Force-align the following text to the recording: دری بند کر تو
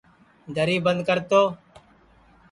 دری 0.55 0.77
بند 0.85 0.99
کر 1.07 1.17
تو 1.29 1.41